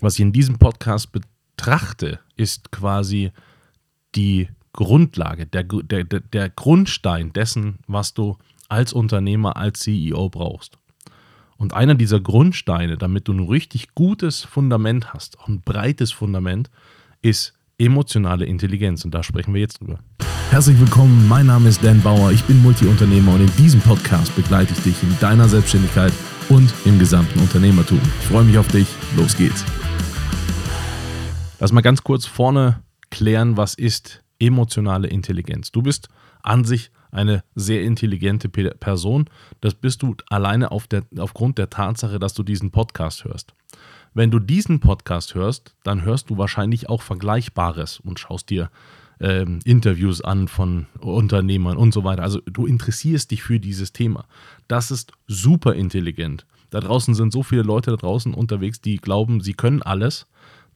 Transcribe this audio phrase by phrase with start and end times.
[0.00, 3.32] was ich in diesem Podcast betrachte, ist quasi
[4.14, 8.36] die Grundlage, der, der, der Grundstein dessen, was du
[8.68, 10.78] als Unternehmer, als CEO brauchst.
[11.56, 16.70] Und einer dieser Grundsteine, damit du ein richtig gutes Fundament hast, auch ein breites Fundament,
[17.20, 19.04] ist emotionale Intelligenz.
[19.04, 19.98] Und da sprechen wir jetzt drüber.
[20.50, 24.72] Herzlich willkommen, mein Name ist Dan Bauer, ich bin Multiunternehmer und in diesem Podcast begleite
[24.72, 26.12] ich dich in deiner Selbstständigkeit
[26.48, 28.00] und im gesamten Unternehmertum.
[28.20, 28.86] Ich freue mich auf dich,
[29.16, 29.64] los geht's.
[31.60, 35.72] Lass mal ganz kurz vorne klären, was ist emotionale Intelligenz.
[35.72, 36.08] Du bist
[36.42, 39.28] an sich eine sehr intelligente Person.
[39.60, 43.54] Das bist du alleine auf der, aufgrund der Tatsache, dass du diesen Podcast hörst.
[44.14, 48.70] Wenn du diesen Podcast hörst, dann hörst du wahrscheinlich auch Vergleichbares und schaust dir
[49.18, 52.22] ähm, Interviews an von Unternehmern und so weiter.
[52.22, 54.26] Also du interessierst dich für dieses Thema.
[54.68, 56.46] Das ist super intelligent.
[56.70, 60.26] Da draußen sind so viele Leute da draußen unterwegs, die glauben, sie können alles.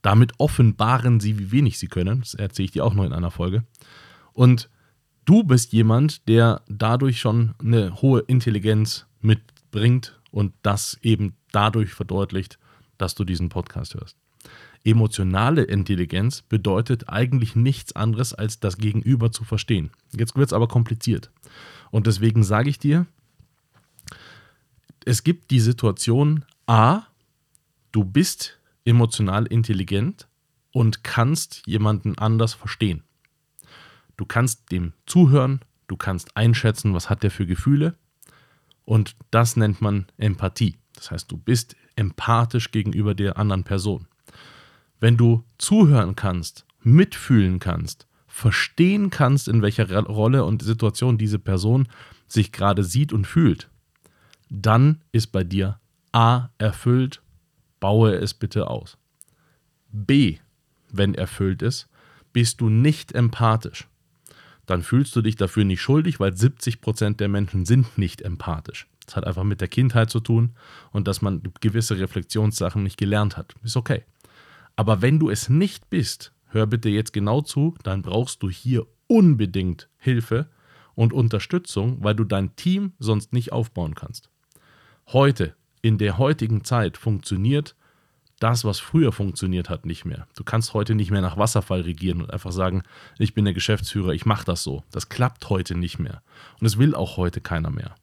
[0.03, 2.19] Damit offenbaren sie, wie wenig sie können.
[2.19, 3.63] Das erzähle ich dir auch noch in einer Folge.
[4.33, 4.69] Und
[5.25, 12.59] du bist jemand, der dadurch schon eine hohe Intelligenz mitbringt und das eben dadurch verdeutlicht,
[12.97, 14.17] dass du diesen Podcast hörst.
[14.83, 19.91] Emotionale Intelligenz bedeutet eigentlich nichts anderes, als das Gegenüber zu verstehen.
[20.11, 21.31] Jetzt wird es aber kompliziert.
[21.91, 23.05] Und deswegen sage ich dir,
[25.05, 27.03] es gibt die Situation A,
[27.93, 30.27] du bist emotional intelligent
[30.71, 33.03] und kannst jemanden anders verstehen.
[34.17, 37.95] Du kannst dem zuhören, du kannst einschätzen, was hat der für Gefühle
[38.85, 40.77] und das nennt man Empathie.
[40.95, 44.07] Das heißt, du bist empathisch gegenüber der anderen Person.
[44.99, 51.87] Wenn du zuhören kannst, mitfühlen kannst, verstehen kannst, in welcher Rolle und Situation diese Person
[52.27, 53.69] sich gerade sieht und fühlt,
[54.49, 55.79] dann ist bei dir
[56.11, 57.21] A erfüllt,
[57.83, 58.97] baue es bitte aus.
[59.91, 60.37] B,
[60.89, 61.89] wenn erfüllt ist,
[62.31, 63.89] bist du nicht empathisch.
[64.65, 68.87] Dann fühlst du dich dafür nicht schuldig, weil 70% der Menschen sind nicht empathisch.
[69.05, 70.53] Das hat einfach mit der Kindheit zu tun
[70.93, 73.53] und dass man gewisse Reflexionssachen nicht gelernt hat.
[73.63, 74.05] Ist okay.
[74.77, 78.87] Aber wenn du es nicht bist, hör bitte jetzt genau zu, dann brauchst du hier
[79.07, 80.49] unbedingt Hilfe
[80.95, 84.29] und Unterstützung, weil du dein Team sonst nicht aufbauen kannst.
[85.07, 87.75] Heute, in der heutigen Zeit, funktioniert
[88.43, 90.27] das, was früher funktioniert hat, nicht mehr.
[90.35, 92.83] Du kannst heute nicht mehr nach Wasserfall regieren und einfach sagen,
[93.17, 94.83] ich bin der Geschäftsführer, ich mache das so.
[94.91, 96.21] Das klappt heute nicht mehr.
[96.59, 97.95] Und es will auch heute keiner mehr.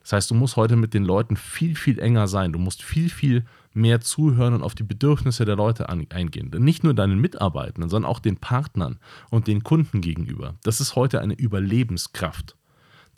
[0.00, 2.52] Das heißt, du musst heute mit den Leuten viel, viel enger sein.
[2.52, 3.44] Du musst viel, viel
[3.74, 6.50] mehr zuhören und auf die Bedürfnisse der Leute eingehen.
[6.58, 8.98] Nicht nur deinen Mitarbeitern, sondern auch den Partnern
[9.30, 10.54] und den Kunden gegenüber.
[10.62, 12.56] Das ist heute eine Überlebenskraft,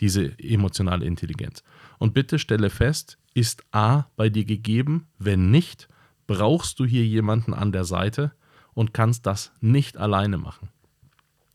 [0.01, 1.63] diese emotionale Intelligenz.
[1.99, 5.07] Und bitte stelle fest, ist A bei dir gegeben?
[5.19, 5.89] Wenn nicht,
[6.27, 8.33] brauchst du hier jemanden an der Seite
[8.75, 10.69] und kannst das nicht alleine machen.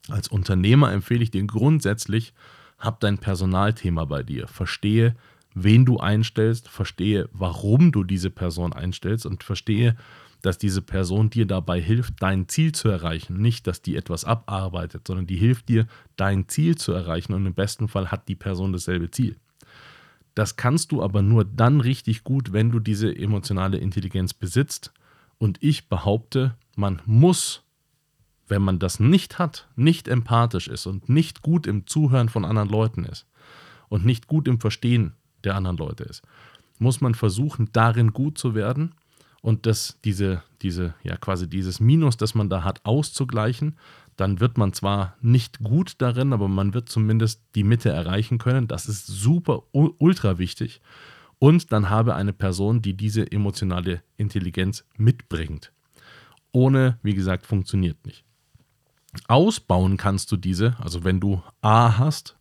[0.09, 2.33] Als Unternehmer empfehle ich dir grundsätzlich,
[2.77, 4.47] hab dein Personalthema bei dir.
[4.47, 5.15] Verstehe,
[5.53, 9.95] wen du einstellst, verstehe, warum du diese Person einstellst und verstehe,
[10.41, 13.41] dass diese Person dir dabei hilft, dein Ziel zu erreichen.
[13.41, 17.53] Nicht, dass die etwas abarbeitet, sondern die hilft dir, dein Ziel zu erreichen und im
[17.53, 19.35] besten Fall hat die Person dasselbe Ziel.
[20.39, 24.93] Das kannst du aber nur dann richtig gut, wenn du diese emotionale Intelligenz besitzt.
[25.37, 27.63] Und ich behaupte, man muss
[28.47, 32.69] wenn man das nicht hat, nicht empathisch ist und nicht gut im Zuhören von anderen
[32.69, 33.27] Leuten ist
[33.89, 35.11] und nicht gut im Verstehen
[35.43, 36.23] der anderen Leute ist,
[36.79, 38.95] muss man versuchen, darin gut zu werden
[39.41, 43.77] und das, diese, diese, ja, quasi dieses Minus, das man da hat, auszugleichen.
[44.19, 48.67] Dann wird man zwar nicht gut darin, aber man wird zumindest die Mitte erreichen können.
[48.67, 50.81] Das ist super, ultra wichtig.
[51.37, 55.71] Und dann habe eine Person, die diese emotionale Intelligenz mitbringt.
[56.51, 58.25] Ohne, wie gesagt, funktioniert nicht.
[59.29, 62.35] Ausbauen kannst du diese, also wenn du A hast,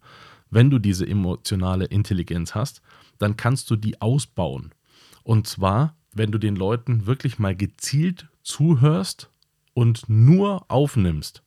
[0.50, 2.82] wenn du diese emotionale Intelligenz hast,
[3.18, 4.74] dann kannst du die ausbauen.
[5.22, 9.30] Und zwar, wenn du den Leuten wirklich mal gezielt zuhörst
[9.74, 11.44] und nur aufnimmst.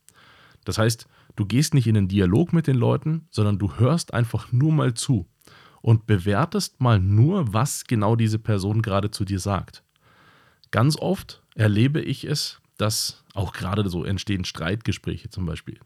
[0.65, 4.51] Das heißt, du gehst nicht in den Dialog mit den Leuten, sondern du hörst einfach
[4.51, 5.27] nur mal zu
[5.81, 9.83] und bewertest mal nur, was genau diese Person gerade zu dir sagt.
[10.69, 15.79] Ganz oft erlebe ich es, dass auch gerade so entstehen Streitgespräche zum Beispiel.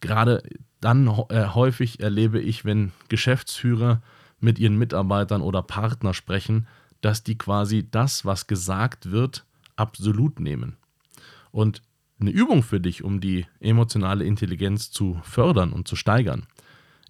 [0.00, 0.42] Gerade
[0.80, 4.02] dann äh, häufig erlebe ich, wenn Geschäftsführer
[4.40, 6.66] mit ihren Mitarbeitern oder Partner sprechen,
[7.00, 9.44] dass die quasi das, was gesagt wird,
[9.76, 10.76] absolut nehmen.
[11.50, 11.82] Und
[12.20, 16.46] eine Übung für dich, um die emotionale Intelligenz zu fördern und zu steigern,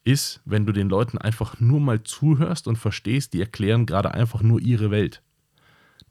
[0.05, 4.43] ist, wenn du den Leuten einfach nur mal zuhörst und verstehst, die erklären gerade einfach
[4.43, 5.23] nur ihre Welt.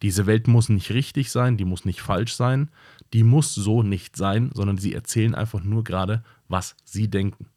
[0.01, 2.69] Diese Welt muss nicht richtig sein, die muss nicht falsch sein,
[3.13, 7.47] die muss so nicht sein, sondern sie erzählen einfach nur gerade, was sie denken.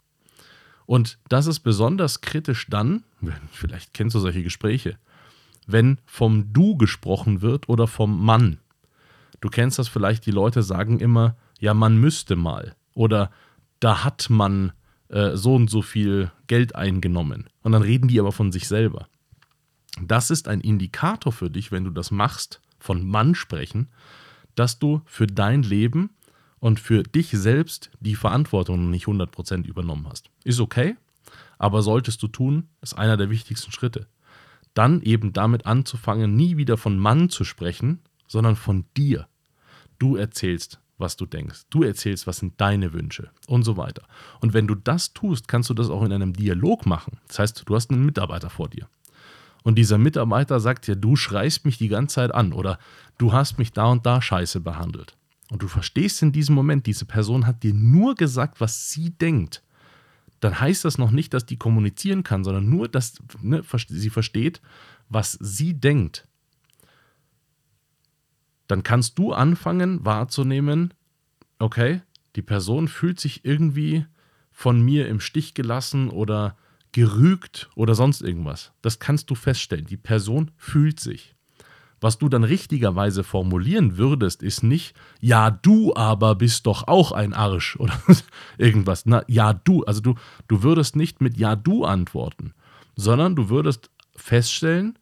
[0.86, 3.04] Und das ist besonders kritisch dann,
[3.52, 4.98] vielleicht kennst du solche Gespräche,
[5.66, 8.58] wenn vom Du gesprochen wird oder vom Mann.
[9.42, 13.30] Du kennst das vielleicht, die Leute sagen immer, ja, man müsste mal oder
[13.80, 14.72] da hat man
[15.08, 17.48] äh, so und so viel Geld eingenommen.
[17.62, 19.08] Und dann reden die aber von sich selber.
[20.00, 23.88] Das ist ein Indikator für dich, wenn du das machst, von Mann sprechen,
[24.54, 26.10] dass du für dein Leben
[26.60, 30.30] und für dich selbst die Verantwortung nicht 100% übernommen hast.
[30.44, 30.96] Ist okay,
[31.58, 34.06] aber solltest du tun, ist einer der wichtigsten Schritte.
[34.72, 37.98] Dann eben damit anzufangen, nie wieder von Mann zu sprechen,
[38.28, 39.26] sondern von dir.
[40.02, 41.60] Du erzählst, was du denkst.
[41.70, 44.02] Du erzählst, was sind deine Wünsche und so weiter.
[44.40, 47.18] Und wenn du das tust, kannst du das auch in einem Dialog machen.
[47.28, 48.88] Das heißt, du hast einen Mitarbeiter vor dir.
[49.62, 52.80] Und dieser Mitarbeiter sagt dir, du schreist mich die ganze Zeit an oder
[53.16, 55.16] du hast mich da und da scheiße behandelt.
[55.50, 59.62] Und du verstehst in diesem Moment, diese Person hat dir nur gesagt, was sie denkt.
[60.40, 64.60] Dann heißt das noch nicht, dass die kommunizieren kann, sondern nur, dass ne, sie versteht,
[65.08, 66.26] was sie denkt
[68.72, 70.94] dann kannst du anfangen wahrzunehmen,
[71.58, 72.00] okay,
[72.36, 74.06] die Person fühlt sich irgendwie
[74.50, 76.56] von mir im Stich gelassen oder
[76.92, 78.72] gerügt oder sonst irgendwas.
[78.80, 79.84] Das kannst du feststellen.
[79.84, 81.34] Die Person fühlt sich.
[82.00, 87.34] Was du dann richtigerweise formulieren würdest, ist nicht, ja, du aber bist doch auch ein
[87.34, 88.00] Arsch oder
[88.56, 89.04] irgendwas.
[89.04, 89.84] Na, ja, du.
[89.84, 90.14] Also du,
[90.48, 92.54] du würdest nicht mit ja, du antworten,
[92.96, 94.98] sondern du würdest feststellen,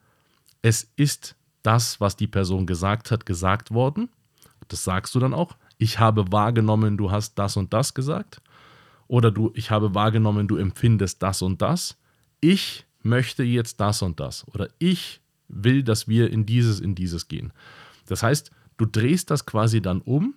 [0.60, 4.08] es ist das, was die Person gesagt hat, gesagt worden.
[4.68, 5.56] Das sagst du dann auch.
[5.78, 8.40] Ich habe wahrgenommen, du hast das und das gesagt.
[9.08, 11.96] Oder du, ich habe wahrgenommen, du empfindest das und das.
[12.40, 14.46] Ich möchte jetzt das und das.
[14.48, 17.52] Oder ich will, dass wir in dieses, in dieses gehen.
[18.06, 20.34] Das heißt, du drehst das quasi dann um.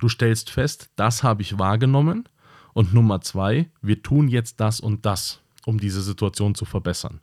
[0.00, 2.28] Du stellst fest, das habe ich wahrgenommen.
[2.74, 7.20] Und Nummer zwei, wir tun jetzt das und das, um diese Situation zu verbessern.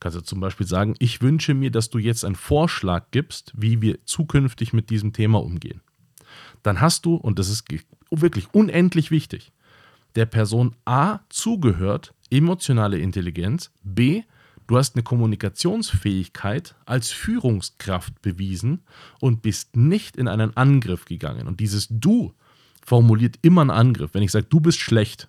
[0.00, 3.82] Kannst du zum Beispiel sagen, ich wünsche mir, dass du jetzt einen Vorschlag gibst, wie
[3.82, 5.80] wir zukünftig mit diesem Thema umgehen.
[6.62, 7.64] Dann hast du, und das ist
[8.10, 9.52] wirklich unendlich wichtig,
[10.14, 14.22] der Person A zugehört, emotionale Intelligenz, B,
[14.66, 18.82] du hast eine Kommunikationsfähigkeit als Führungskraft bewiesen
[19.20, 21.46] und bist nicht in einen Angriff gegangen.
[21.46, 22.34] Und dieses Du
[22.84, 24.14] formuliert immer einen Angriff.
[24.14, 25.28] Wenn ich sage, du bist schlecht,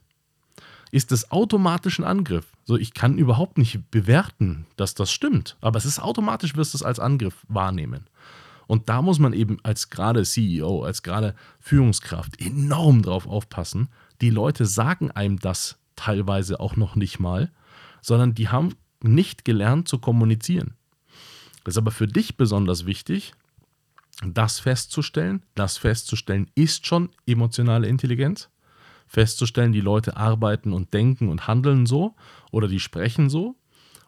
[0.91, 2.47] ist das automatisch ein Angriff.
[2.63, 6.77] So, ich kann überhaupt nicht bewerten, dass das stimmt, aber es ist automatisch, wirst du
[6.77, 8.05] es als Angriff wahrnehmen.
[8.67, 13.89] Und da muss man eben als gerade CEO, als gerade Führungskraft enorm drauf aufpassen.
[14.21, 17.51] Die Leute sagen einem das teilweise auch noch nicht mal,
[18.01, 20.75] sondern die haben nicht gelernt zu kommunizieren.
[21.63, 23.33] Das ist aber für dich besonders wichtig,
[24.23, 25.43] das festzustellen.
[25.55, 28.49] Das festzustellen ist schon emotionale Intelligenz
[29.09, 32.15] festzustellen, die Leute arbeiten und denken und handeln so
[32.51, 33.55] oder die sprechen so.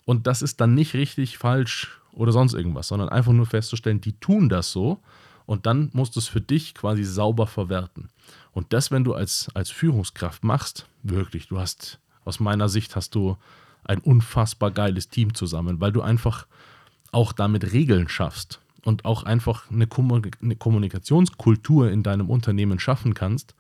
[0.06, 4.13] Und das ist dann nicht richtig, falsch oder sonst irgendwas, sondern einfach nur festzustellen, die
[4.13, 5.00] tun das so.
[5.45, 8.09] Und dann musst du es für dich quasi sauber verwerten.
[8.53, 13.15] Und das, wenn du als, als Führungskraft machst, wirklich, du hast, aus meiner Sicht hast
[13.15, 13.38] du
[13.83, 16.45] ein unfassbar geiles Team zusammen, weil du einfach
[17.12, 23.55] auch damit Regeln schaffst und auch einfach eine, Kommunikationskultur in deinem Unternehmen schaffen kannst,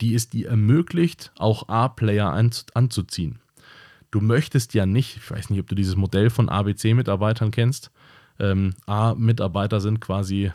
[0.00, 2.32] die es dir ermöglicht, auch A-Player
[2.74, 3.38] anzuziehen.
[4.10, 7.90] Du möchtest ja nicht, ich weiß nicht, ob du dieses Modell von ABC-Mitarbeitern kennst.
[8.38, 10.52] Ähm, A-Mitarbeiter sind quasi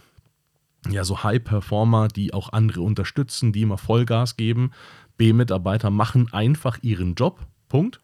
[0.90, 4.72] ja so High-Performer, die auch andere unterstützen, die immer Vollgas geben.
[5.18, 7.46] B-Mitarbeiter machen einfach ihren Job.
[7.70, 8.02] Punkt.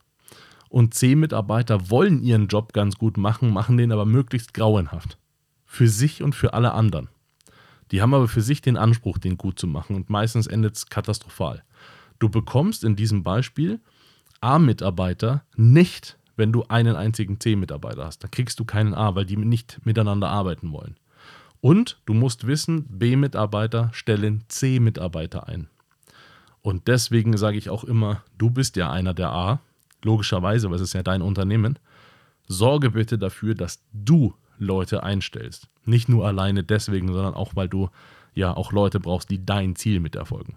[0.69, 5.17] Und C-Mitarbeiter wollen ihren Job ganz gut machen, machen den aber möglichst grauenhaft.
[5.65, 7.09] Für sich und für alle anderen.
[7.91, 10.87] Die haben aber für sich den Anspruch, den gut zu machen und meistens endet es
[10.87, 11.63] katastrophal.
[12.19, 13.79] Du bekommst in diesem Beispiel
[14.41, 18.23] A-Mitarbeiter nicht, wenn du einen einzigen C-Mitarbeiter hast.
[18.23, 20.95] Da kriegst du keinen A, weil die nicht miteinander arbeiten wollen.
[21.61, 25.67] Und du musst wissen, B-Mitarbeiter stellen C-Mitarbeiter ein.
[26.61, 29.59] Und deswegen sage ich auch immer, du bist ja einer der A,
[30.03, 31.79] logischerweise, weil es ist ja dein Unternehmen.
[32.47, 35.67] Sorge bitte dafür, dass du Leute einstellst.
[35.85, 37.89] Nicht nur alleine deswegen, sondern auch, weil du
[38.33, 40.55] ja auch Leute brauchst, die dein Ziel miterfolgen.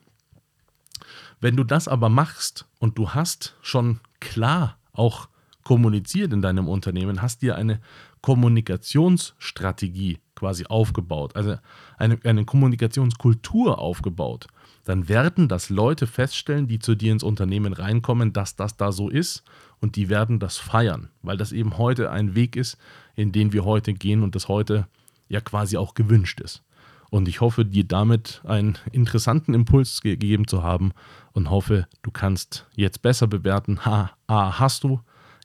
[1.40, 5.28] Wenn du das aber machst und du hast schon klar auch
[5.64, 7.80] kommuniziert in deinem Unternehmen, hast dir eine
[8.22, 11.56] Kommunikationsstrategie quasi aufgebaut, also
[11.98, 14.46] eine, eine Kommunikationskultur aufgebaut,
[14.84, 19.08] dann werden das Leute feststellen, die zu dir ins Unternehmen reinkommen, dass das da so
[19.08, 19.42] ist
[19.80, 22.78] und die werden das feiern, weil das eben heute ein Weg ist,
[23.14, 24.86] in den wir heute gehen und das heute
[25.28, 26.62] ja quasi auch gewünscht ist.
[27.10, 30.92] Und ich hoffe, dir damit einen interessanten Impuls gegeben zu haben
[31.32, 35.00] und hoffe, du kannst jetzt besser bewerten, A, A hast du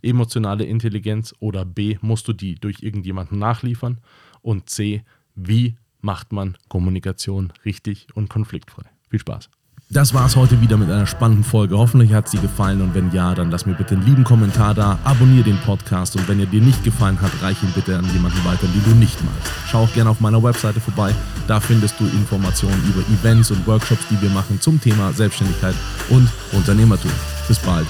[0.06, 4.00] emotionale Intelligenz oder B, musst du die durch irgendjemanden nachliefern
[4.42, 5.04] und C,
[5.36, 8.84] wie macht man Kommunikation richtig und konfliktfrei.
[9.10, 9.50] Viel Spaß.
[9.90, 11.78] Das war es heute wieder mit einer spannenden Folge.
[11.78, 14.98] Hoffentlich hat sie gefallen und wenn ja, dann lass mir bitte einen lieben Kommentar da,
[15.04, 18.44] abonniere den Podcast und wenn er dir nicht gefallen hat, reiche ihn bitte an jemanden
[18.44, 19.52] weiter, den du nicht magst.
[19.68, 21.14] Schau auch gerne auf meiner Webseite vorbei.
[21.48, 25.76] Da findest du Informationen über Events und Workshops, die wir machen zum Thema Selbstständigkeit
[26.10, 27.12] und Unternehmertum.
[27.48, 27.86] Bis bald.